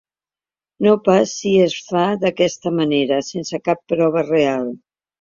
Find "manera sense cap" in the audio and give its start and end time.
2.81-3.89